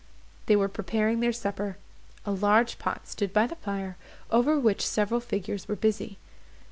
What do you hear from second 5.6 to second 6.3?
were busy.